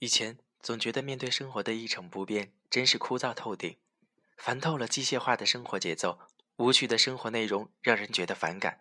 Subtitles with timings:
[0.00, 3.78] 以前总觉得面对生活的一成不变，真是枯燥透顶，
[4.38, 6.18] 烦透了机械化的生活节奏，
[6.56, 8.80] 无趣的生活内容让人觉得反感。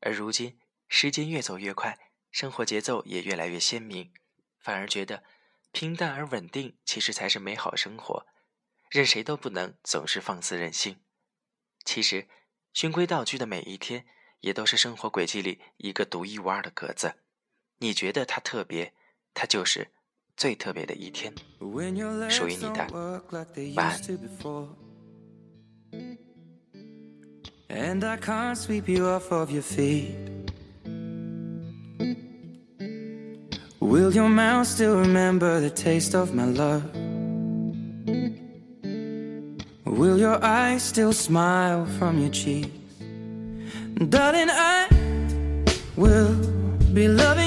[0.00, 0.58] 而如今，
[0.88, 1.98] 时间越走越快，
[2.30, 4.10] 生活节奏也越来越鲜明，
[4.58, 5.22] 反而觉得
[5.70, 8.26] 平淡而稳定其实才是美好生活。
[8.88, 11.02] 任谁都不能总是放肆任性。
[11.84, 12.26] 其实，
[12.72, 14.06] 循规蹈矩的每一天，
[14.40, 17.16] 也都是生活轨迹里一个独一无二的格子。
[17.80, 18.94] 你觉得它特别，
[19.34, 19.92] 它就是
[20.37, 21.33] 最特别的一天，
[22.29, 22.87] 属于你的。
[23.75, 24.01] 晚安。
[27.69, 30.15] And I can't sweep you off of your feet.
[33.79, 36.83] Will your mouth still remember the taste of my love?
[39.85, 42.69] Will your eyes still smile from your cheeks?
[44.09, 44.87] Darling, I
[45.95, 46.35] will
[46.93, 47.46] be loving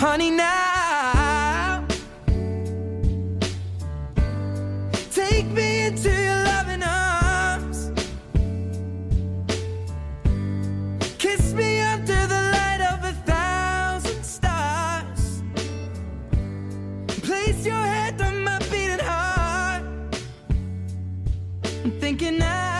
[0.00, 1.86] Honey, now
[5.10, 7.92] take me into your loving arms.
[11.18, 15.42] Kiss me under the light of a thousand stars.
[17.28, 19.82] Place your head on my beating heart.
[21.84, 22.79] I'm thinking out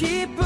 [0.00, 0.39] keep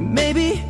[0.00, 0.64] maybe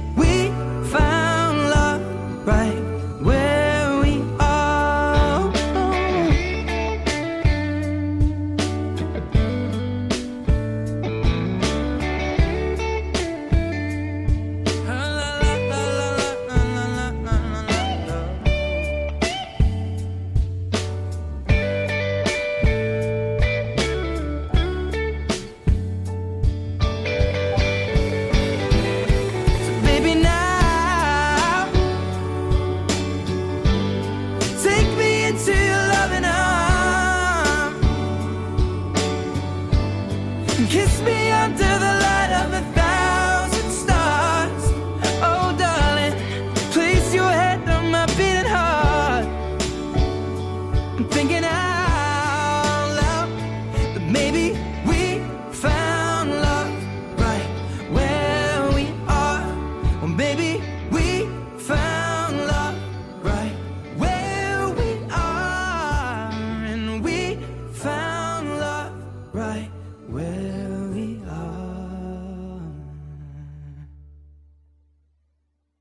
[40.70, 41.69] Kiss me under